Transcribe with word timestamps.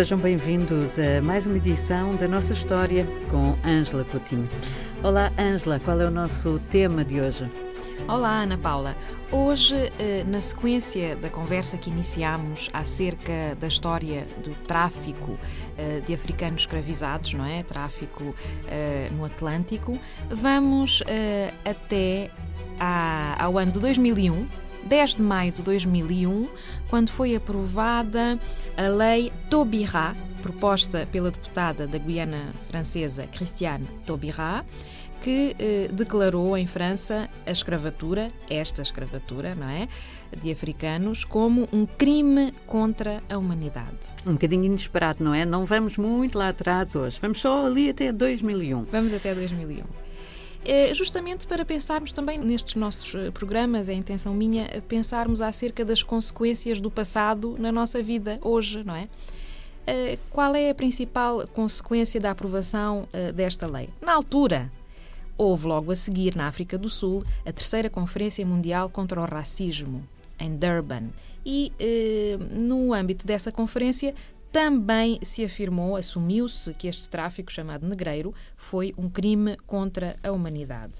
Sejam 0.00 0.18
bem-vindos 0.18 0.98
a 0.98 1.20
mais 1.20 1.46
uma 1.46 1.58
edição 1.58 2.16
da 2.16 2.26
nossa 2.26 2.54
história 2.54 3.06
com 3.30 3.54
Ângela 3.62 4.02
Coutinho. 4.02 4.48
Olá, 5.02 5.30
Ângela, 5.38 5.78
qual 5.78 6.00
é 6.00 6.06
o 6.06 6.10
nosso 6.10 6.58
tema 6.70 7.04
de 7.04 7.20
hoje? 7.20 7.44
Olá, 8.08 8.40
Ana 8.40 8.56
Paula. 8.56 8.96
Hoje, 9.30 9.74
eh, 9.98 10.24
na 10.26 10.40
sequência 10.40 11.16
da 11.16 11.28
conversa 11.28 11.76
que 11.76 11.90
iniciámos 11.90 12.70
acerca 12.72 13.54
da 13.60 13.66
história 13.66 14.26
do 14.42 14.54
tráfico 14.66 15.38
eh, 15.76 16.00
de 16.00 16.14
africanos 16.14 16.62
escravizados, 16.62 17.34
não 17.34 17.44
é? 17.44 17.62
Tráfico 17.62 18.34
eh, 18.68 19.10
no 19.14 19.22
Atlântico, 19.26 20.00
vamos 20.30 21.02
até 21.62 22.30
ao 23.38 23.58
ano 23.58 23.70
de 23.70 23.80
2001 23.80 24.48
10 24.84 25.16
de 25.16 25.22
maio 25.22 25.52
de 25.52 25.62
2001, 25.62 26.48
quando 26.88 27.10
foi 27.10 27.34
aprovada 27.34 28.38
a 28.76 28.88
Lei 28.88 29.32
Taubira, 29.48 30.14
proposta 30.42 31.06
pela 31.10 31.30
deputada 31.30 31.86
da 31.86 31.98
Guiana 31.98 32.52
Francesa 32.70 33.26
Christiane 33.26 33.86
Taubira, 34.06 34.64
que 35.20 35.54
eh, 35.58 35.88
declarou 35.92 36.56
em 36.56 36.66
França 36.66 37.28
a 37.46 37.50
escravatura, 37.50 38.32
esta 38.48 38.82
escravatura, 38.82 39.54
não 39.54 39.68
é? 39.68 39.86
De 40.36 40.50
africanos, 40.50 41.24
como 41.24 41.68
um 41.72 41.84
crime 41.84 42.54
contra 42.66 43.22
a 43.28 43.36
humanidade. 43.36 43.98
Um 44.26 44.32
bocadinho 44.32 44.64
inesperado, 44.64 45.22
não 45.22 45.34
é? 45.34 45.44
Não 45.44 45.66
vamos 45.66 45.96
muito 45.96 46.38
lá 46.38 46.48
atrás 46.48 46.94
hoje, 46.94 47.18
vamos 47.20 47.40
só 47.40 47.66
ali 47.66 47.90
até 47.90 48.12
2001. 48.12 48.84
Vamos 48.84 49.12
até 49.12 49.34
2001. 49.34 50.09
É 50.64 50.94
justamente 50.94 51.46
para 51.46 51.64
pensarmos 51.64 52.12
também 52.12 52.38
nestes 52.38 52.74
nossos 52.74 53.14
eh, 53.14 53.30
programas, 53.30 53.88
é 53.88 53.92
a 53.92 53.94
intenção 53.94 54.34
minha 54.34 54.82
pensarmos 54.86 55.40
acerca 55.40 55.84
das 55.84 56.02
consequências 56.02 56.78
do 56.78 56.90
passado 56.90 57.56
na 57.58 57.72
nossa 57.72 58.02
vida 58.02 58.38
hoje, 58.42 58.84
não 58.84 58.94
é? 58.94 59.08
Eh, 59.86 60.18
qual 60.28 60.54
é 60.54 60.68
a 60.68 60.74
principal 60.74 61.46
consequência 61.48 62.20
da 62.20 62.30
aprovação 62.30 63.08
eh, 63.12 63.32
desta 63.32 63.66
lei? 63.66 63.88
Na 64.02 64.12
altura, 64.12 64.70
houve 65.38 65.66
logo 65.66 65.90
a 65.90 65.96
seguir, 65.96 66.36
na 66.36 66.46
África 66.46 66.76
do 66.76 66.90
Sul, 66.90 67.24
a 67.46 67.52
terceira 67.52 67.88
Conferência 67.88 68.44
Mundial 68.44 68.90
contra 68.90 69.18
o 69.18 69.24
Racismo, 69.24 70.06
em 70.38 70.54
Durban. 70.54 71.08
E 71.44 71.72
no 72.50 72.92
âmbito 72.92 73.26
dessa 73.26 73.50
conferência 73.50 74.14
também 74.52 75.18
se 75.22 75.44
afirmou, 75.44 75.96
assumiu-se 75.96 76.74
que 76.74 76.88
este 76.88 77.08
tráfico, 77.08 77.52
chamado 77.52 77.86
negreiro, 77.86 78.34
foi 78.56 78.92
um 78.98 79.08
crime 79.08 79.56
contra 79.66 80.16
a 80.22 80.32
humanidade. 80.32 80.94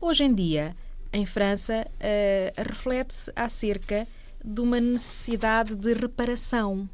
Hoje 0.00 0.24
em 0.24 0.34
dia, 0.34 0.76
em 1.12 1.24
França, 1.24 1.86
uh, 1.86 2.62
reflete-se 2.62 3.32
acerca 3.34 4.06
de 4.44 4.60
uma 4.60 4.78
necessidade 4.78 5.74
de 5.74 5.94
reparação. 5.94 6.88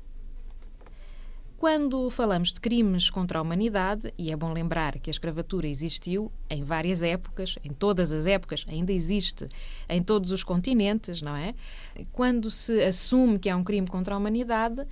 Quando 1.58 2.10
falamos 2.10 2.52
de 2.52 2.60
crimes 2.60 3.08
contra 3.08 3.38
a 3.38 3.42
humanidade, 3.42 4.12
e 4.18 4.30
é 4.30 4.36
bom 4.36 4.52
lembrar 4.52 4.98
que 4.98 5.08
a 5.08 5.12
escravatura 5.12 5.66
existiu 5.66 6.30
em 6.50 6.62
várias 6.62 7.02
épocas, 7.02 7.56
em 7.64 7.72
todas 7.72 8.12
as 8.12 8.26
épocas, 8.26 8.66
ainda 8.68 8.92
existe 8.92 9.48
em 9.88 10.02
todos 10.02 10.30
os 10.30 10.44
continentes, 10.44 11.22
não 11.22 11.34
é? 11.34 11.54
Quando 12.12 12.50
se 12.50 12.82
assume 12.82 13.38
que 13.38 13.48
é 13.48 13.56
um 13.56 13.64
crime 13.64 13.86
contra 13.86 14.14
a 14.14 14.18
humanidade, 14.18 14.86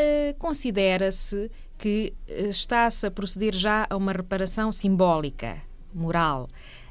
eh, 0.00 0.36
considera-se 0.38 1.50
que 1.76 2.14
eh, 2.28 2.50
está-se 2.50 3.04
a 3.04 3.10
proceder 3.10 3.52
já 3.52 3.84
a 3.90 3.96
uma 3.96 4.12
reparação 4.12 4.70
simbólica, 4.70 5.60
moral. 5.92 6.44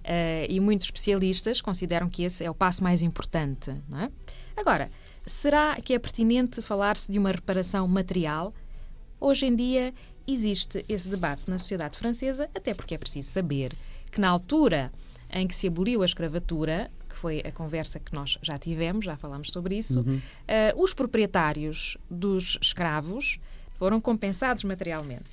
Uh, 0.04 0.48
e 0.48 0.60
muitos 0.60 0.88
especialistas 0.88 1.60
consideram 1.60 2.10
que 2.10 2.24
esse 2.24 2.44
é 2.44 2.50
o 2.50 2.54
passo 2.54 2.82
mais 2.82 3.02
importante. 3.02 3.72
É? 3.72 4.10
Agora, 4.56 4.90
será 5.26 5.76
que 5.82 5.94
é 5.94 6.00
pertinente 6.00 6.62
falar-se 6.62 7.12
de 7.12 7.18
uma 7.20 7.32
reparação 7.32 7.88
material? 7.88 8.54
Hoje 9.20 9.46
em 9.46 9.56
dia 9.56 9.94
existe 10.26 10.84
esse 10.88 11.10
debate 11.10 11.44
na 11.48 11.60
sociedade 11.60 11.98
francesa, 11.98 12.50
até 12.56 12.74
porque 12.74 12.96
é 12.96 12.98
preciso 12.98 13.30
saber 13.30 13.74
que 14.12 14.20
na 14.20 14.30
altura 14.30 14.92
em 15.30 15.48
que 15.48 15.56
se 15.56 15.68
aboliu 15.68 16.02
a 16.02 16.06
escravatura, 16.06 16.90
foi 17.18 17.42
a 17.46 17.52
conversa 17.52 18.00
que 18.00 18.14
nós 18.14 18.38
já 18.42 18.58
tivemos, 18.58 19.06
já 19.06 19.18
falámos 19.18 19.50
sobre 19.50 19.78
isso, 19.78 20.02
uhum. 20.02 20.18
uh, 20.18 20.82
os 20.82 20.94
proprietários 20.94 21.98
dos 22.10 22.58
escravos 22.62 23.40
foram 23.78 24.00
compensados 24.00 24.64
materialmente. 24.64 25.26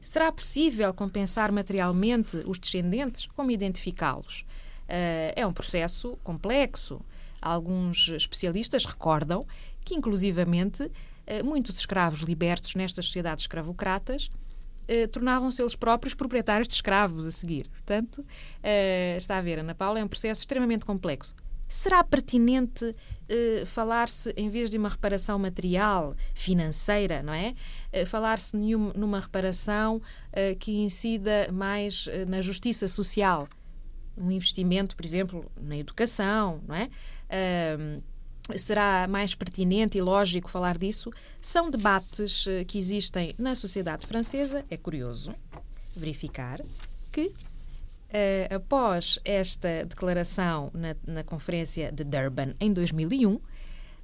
Será 0.00 0.30
possível 0.30 0.92
compensar 0.92 1.50
materialmente 1.50 2.36
os 2.46 2.58
descendentes? 2.58 3.26
Como 3.34 3.50
identificá-los? 3.50 4.44
Uh, 4.88 5.32
é 5.34 5.46
um 5.46 5.52
processo 5.52 6.16
complexo. 6.22 7.00
Alguns 7.40 8.08
especialistas 8.08 8.84
recordam 8.84 9.46
que, 9.84 9.94
inclusivamente, 9.94 10.82
uh, 10.84 11.44
muitos 11.44 11.78
escravos 11.78 12.20
libertos 12.20 12.74
nestas 12.74 13.06
sociedades 13.06 13.44
escravocratas 13.44 14.30
eh, 14.88 15.06
tornavam-se 15.06 15.60
eles 15.62 15.76
próprios 15.76 16.14
proprietários 16.14 16.68
de 16.68 16.74
escravos 16.74 17.26
a 17.26 17.30
seguir. 17.30 17.68
Portanto, 17.68 18.24
eh, 18.62 19.16
está 19.18 19.38
a 19.38 19.40
ver, 19.40 19.58
Ana 19.58 19.74
Paula, 19.74 20.00
é 20.00 20.04
um 20.04 20.08
processo 20.08 20.42
extremamente 20.42 20.84
complexo. 20.84 21.34
Será 21.68 22.04
pertinente 22.04 22.94
eh, 23.28 23.64
falar-se, 23.66 24.32
em 24.36 24.48
vez 24.48 24.70
de 24.70 24.78
uma 24.78 24.88
reparação 24.88 25.38
material, 25.38 26.14
financeira, 26.34 27.22
não 27.22 27.32
é? 27.32 27.54
Eh, 27.90 28.04
falar-se 28.04 28.56
numa 28.56 29.18
reparação 29.18 30.00
eh, 30.32 30.54
que 30.54 30.72
incida 30.72 31.48
mais 31.52 32.06
eh, 32.08 32.24
na 32.26 32.40
justiça 32.40 32.86
social? 32.86 33.48
Um 34.16 34.30
investimento, 34.30 34.94
por 34.94 35.04
exemplo, 35.04 35.50
na 35.60 35.76
educação, 35.76 36.60
não 36.68 36.74
é? 36.74 36.88
Será 38.56 39.06
mais 39.08 39.34
pertinente 39.34 39.96
e 39.96 40.02
lógico 40.02 40.50
falar 40.50 40.76
disso, 40.76 41.10
são 41.40 41.70
debates 41.70 42.46
eh, 42.46 42.64
que 42.64 42.78
existem 42.78 43.34
na 43.38 43.54
sociedade 43.54 44.06
francesa. 44.06 44.64
É 44.70 44.76
curioso 44.76 45.34
verificar 45.96 46.60
que, 47.10 47.28
uh, 47.28 48.54
após 48.54 49.18
esta 49.24 49.84
declaração 49.86 50.70
na, 50.74 50.96
na 51.06 51.24
Conferência 51.24 51.90
de 51.90 52.04
Durban 52.04 52.54
em 52.60 52.72
2001, 52.72 53.40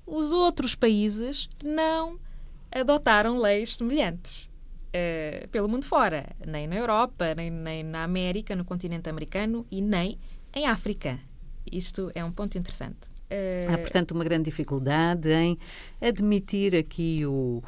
os 0.07 0.33
outros 0.33 0.75
países 0.75 1.49
não 1.63 2.19
adotaram 2.71 3.39
leis 3.39 3.77
semelhantes. 3.77 4.49
Uh, 4.91 5.47
pelo 5.49 5.69
mundo 5.69 5.85
fora, 5.85 6.27
nem 6.47 6.67
na 6.67 6.77
Europa, 6.77 7.35
nem, 7.35 7.51
nem 7.51 7.83
na 7.83 8.05
América, 8.05 8.57
no 8.57 8.65
continente 8.65 9.09
americano 9.09 9.67
e 9.71 9.81
nem 9.83 10.19
em 10.55 10.67
África. 10.67 11.19
Isto 11.71 12.11
é 12.15 12.25
um 12.25 12.33
ponto 12.33 12.57
interessante. 12.57 13.10
Há, 13.69 13.79
portanto, 13.79 14.13
uma 14.13 14.25
grande 14.25 14.45
dificuldade 14.45 15.31
em 15.31 15.59
admitir 16.01 16.75
aqui 16.75 17.25
o, 17.25 17.63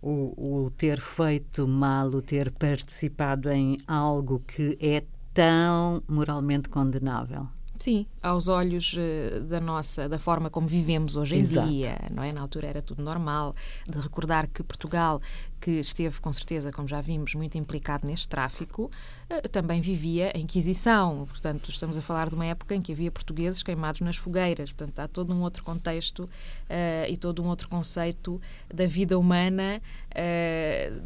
o, 0.00 0.64
o, 0.64 0.70
ter 0.70 1.00
feito 1.00 1.66
mal, 1.66 2.08
o 2.08 2.22
ter 2.22 2.50
participado 2.52 3.50
em 3.50 3.76
algo 3.86 4.42
que 4.46 4.78
é 4.80 5.02
tão 5.34 6.02
moralmente 6.08 6.68
condenável. 6.68 7.48
Sim, 7.78 8.06
aos 8.20 8.48
olhos 8.48 8.94
uh, 8.94 9.40
da 9.44 9.60
nossa, 9.60 10.08
da 10.08 10.18
forma 10.18 10.50
como 10.50 10.66
vivemos 10.66 11.16
hoje 11.16 11.36
em 11.36 11.38
Exato. 11.38 11.68
dia, 11.68 11.96
não 12.10 12.22
é? 12.22 12.32
Na 12.32 12.40
altura 12.40 12.66
era 12.66 12.82
tudo 12.82 13.02
normal. 13.02 13.54
De 13.88 13.98
recordar 14.00 14.48
que 14.48 14.62
Portugal, 14.64 15.22
que 15.60 15.72
esteve 15.72 16.20
com 16.20 16.32
certeza, 16.32 16.72
como 16.72 16.88
já 16.88 17.00
vimos, 17.00 17.34
muito 17.34 17.56
implicado 17.56 18.06
neste 18.06 18.26
tráfico, 18.26 18.90
uh, 19.30 19.48
também 19.48 19.80
vivia 19.80 20.32
a 20.34 20.38
Inquisição. 20.38 21.24
Portanto, 21.28 21.70
estamos 21.70 21.96
a 21.96 22.02
falar 22.02 22.28
de 22.28 22.34
uma 22.34 22.46
época 22.46 22.74
em 22.74 22.82
que 22.82 22.92
havia 22.92 23.12
portugueses 23.12 23.62
queimados 23.62 24.00
nas 24.00 24.16
fogueiras. 24.16 24.72
Portanto, 24.72 24.98
há 24.98 25.06
todo 25.06 25.32
um 25.32 25.42
outro 25.42 25.62
contexto 25.62 26.24
uh, 26.24 27.08
e 27.08 27.16
todo 27.16 27.42
um 27.42 27.46
outro 27.46 27.68
conceito 27.68 28.40
da 28.72 28.86
vida 28.86 29.18
humana, 29.18 29.80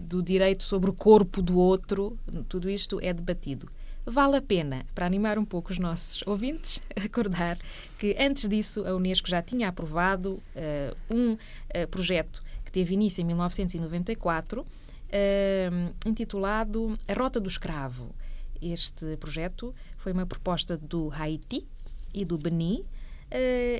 do 0.09 0.22
direito 0.22 0.62
sobre 0.62 0.88
o 0.88 0.93
corpo 0.93 1.43
do 1.43 1.59
outro. 1.59 2.16
Tudo 2.49 2.71
isto 2.71 2.99
é 3.03 3.12
debatido. 3.12 3.69
Vale 4.05 4.37
a 4.37 4.43
pena, 4.43 4.85
para 4.97 5.07
animar 5.07 5.39
um 5.39 5.45
pouco 5.45 5.73
os 5.73 5.79
nossos 5.79 6.27
ouvintes, 6.27 6.81
recordar 6.99 7.57
que 7.99 8.17
antes 8.19 8.49
disso 8.49 8.85
a 8.85 8.94
Unesco 8.97 9.29
já 9.29 9.41
tinha 9.41 9.69
aprovado 9.69 10.32
uh, 10.32 10.97
um 11.09 11.32
uh, 11.35 11.88
projeto 11.88 12.43
que 12.65 12.73
teve 12.73 12.94
início 12.94 13.23
em 13.23 13.25
1994, 13.25 14.62
uh, 14.62 14.67
eh, 15.12 15.71
intitulado 16.05 16.99
A 17.06 17.12
Rota 17.12 17.38
do 17.38 17.49
Escravo. 17.49 18.12
Este 18.61 19.17
projeto 19.19 19.73
foi 19.99 20.12
uma 20.12 20.26
proposta 20.26 20.76
do 20.76 21.12
Haiti 21.12 21.65
e 22.12 22.25
do 22.25 22.37
Benin. 22.38 22.85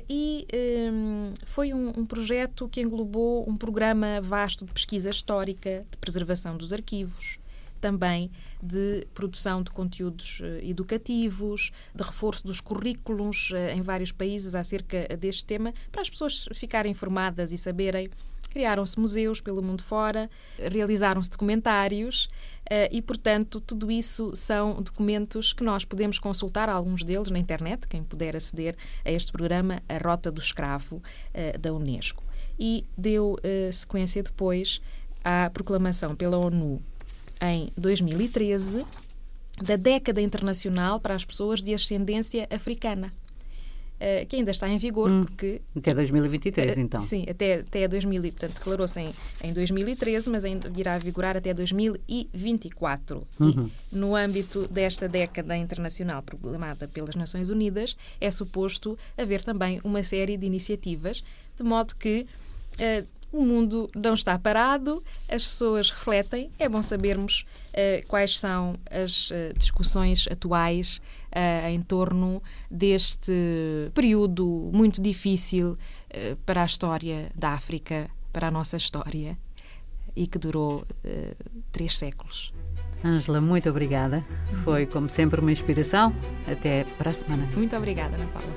E 0.09 0.47
um, 0.91 1.33
foi 1.45 1.73
um, 1.73 1.89
um, 1.89 2.05
projeto 2.05 2.67
que 2.67 2.81
englobou 2.81 3.47
um 3.47 3.55
programa 3.55 4.19
vasto 4.19 4.65
de 4.65 4.73
pesquisa 4.73 5.09
histórica, 5.09 5.85
de 5.91 5.97
preservação 5.97 6.57
dos 6.57 6.73
arquivos, 6.73 7.37
também 7.83 8.31
de 8.61 9.05
produção 9.13 9.61
de 9.61 9.69
conteúdos 9.69 10.39
eh, 10.41 10.61
educativos, 10.63 11.69
de 11.93 12.01
reforço 12.01 12.47
dos 12.47 12.61
currículos 12.61 13.51
eh, 13.53 13.75
em 13.75 13.81
vários 13.81 14.09
países 14.09 14.55
acerca 14.55 15.05
deste 15.17 15.43
tema, 15.43 15.73
para 15.91 16.01
as 16.01 16.09
pessoas 16.09 16.47
ficarem 16.53 16.93
informadas 16.93 17.51
e 17.51 17.57
saberem. 17.57 18.09
Criaram-se 18.49 18.97
museus 18.97 19.41
pelo 19.41 19.61
mundo 19.61 19.83
fora, 19.83 20.29
realizaram-se 20.57 21.29
documentários 21.29 22.25
uh, 22.25 22.87
e, 22.91 23.01
portanto, 23.01 23.59
tudo 23.59 23.89
isso 23.89 24.31
são 24.35 24.79
documentos 24.79 25.53
que 25.53 25.63
nós 25.63 25.83
podemos 25.83 26.19
consultar, 26.19 26.69
alguns 26.69 27.03
deles 27.03 27.31
na 27.31 27.39
internet, 27.39 27.87
quem 27.87 28.03
puder 28.03 28.35
aceder 28.35 28.75
a 29.03 29.11
este 29.11 29.31
programa, 29.31 29.81
A 29.89 29.97
Rota 29.97 30.31
do 30.31 30.39
Escravo, 30.39 31.01
da 31.59 31.73
Unesco. 31.73 32.23
E 32.59 32.85
deu 32.95 33.37
sequência 33.71 34.21
depois 34.21 34.79
à 35.23 35.49
proclamação 35.49 36.15
pela 36.15 36.37
ONU 36.37 36.79
em 37.43 37.71
2013 37.77 38.85
da 39.61 39.75
década 39.75 40.21
internacional 40.21 40.99
para 40.99 41.13
as 41.13 41.25
pessoas 41.25 41.61
de 41.61 41.73
ascendência 41.73 42.47
africana. 42.49 43.11
Uh, 43.93 44.25
que 44.25 44.35
ainda 44.35 44.51
está 44.51 44.67
em 44.67 44.77
vigor, 44.77 45.09
hum, 45.09 45.23
porque... 45.23 45.61
Até 45.77 45.93
2023, 45.93 46.75
uh, 46.75 46.79
então. 46.79 46.99
Sim, 46.99 47.25
até, 47.29 47.59
até 47.59 47.87
2000, 47.87 48.21
portanto, 48.23 48.55
declarou-se 48.55 48.99
em, 48.99 49.13
em 49.41 49.53
2013, 49.53 50.29
mas 50.29 50.43
ainda 50.43 50.69
virá 50.69 50.95
a 50.95 50.97
vigorar 50.97 51.37
até 51.37 51.53
2024. 51.53 53.25
Uhum. 53.39 53.69
E, 53.91 53.95
no 53.95 54.13
âmbito 54.13 54.67
desta 54.67 55.07
década 55.07 55.55
internacional 55.55 56.21
proclamada 56.21 56.85
pelas 56.85 57.15
Nações 57.15 57.49
Unidas, 57.49 57.95
é 58.19 58.29
suposto 58.29 58.97
haver 59.17 59.41
também 59.41 59.79
uma 59.85 60.03
série 60.03 60.35
de 60.35 60.45
iniciativas, 60.45 61.23
de 61.55 61.63
modo 61.63 61.95
que 61.95 62.25
uh, 62.73 63.07
o 63.33 63.43
mundo 63.43 63.89
não 63.95 64.13
está 64.13 64.37
parado, 64.37 65.03
as 65.27 65.43
pessoas 65.43 65.89
refletem. 65.89 66.51
É 66.59 66.69
bom 66.69 66.81
sabermos 66.83 67.45
uh, 67.69 68.07
quais 68.07 68.39
são 68.39 68.75
as 68.89 69.31
uh, 69.31 69.57
discussões 69.57 70.27
atuais 70.31 71.01
uh, 71.35 71.67
em 71.67 71.81
torno 71.81 72.41
deste 72.69 73.33
período 73.93 74.69
muito 74.71 75.01
difícil 75.01 75.77
para 76.45 76.61
a 76.61 76.65
história 76.65 77.31
da 77.33 77.53
África, 77.53 78.07
para 78.31 78.49
a 78.49 78.51
nossa 78.51 78.77
história, 78.77 79.35
e 80.15 80.27
que 80.27 80.37
durou 80.37 80.85
três 81.71 81.97
séculos. 81.97 82.53
Ângela, 83.03 83.41
muito 83.41 83.67
obrigada. 83.67 84.23
Foi, 84.63 84.85
como 84.85 85.09
sempre, 85.09 85.41
uma 85.41 85.51
inspiração. 85.51 86.13
Até 86.47 86.83
para 86.99 87.09
a 87.09 87.13
semana. 87.13 87.49
Muito 87.55 87.75
obrigada, 87.75 88.15
Ana 88.15 88.27
Paula. 88.27 88.47